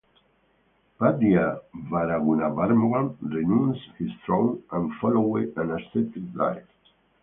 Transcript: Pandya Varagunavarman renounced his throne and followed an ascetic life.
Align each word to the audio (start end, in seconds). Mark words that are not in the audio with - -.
Pandya 0.99 1.59
Varagunavarman 1.91 3.15
renounced 3.21 3.87
his 3.99 4.09
throne 4.25 4.63
and 4.71 4.91
followed 4.95 5.55
an 5.57 5.69
ascetic 5.79 6.23
life. 6.33 6.65